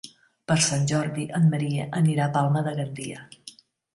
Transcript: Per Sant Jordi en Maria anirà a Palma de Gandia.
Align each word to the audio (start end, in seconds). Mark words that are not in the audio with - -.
Per 0.51 0.55
Sant 0.67 0.87
Jordi 0.91 1.25
en 1.41 1.43
Maria 1.51 1.85
anirà 2.01 2.25
a 2.29 2.33
Palma 2.39 2.63
de 2.69 2.75
Gandia. 2.81 3.23